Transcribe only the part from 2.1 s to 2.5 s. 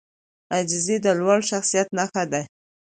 ده.